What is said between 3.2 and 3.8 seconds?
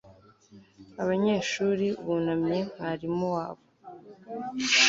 wabo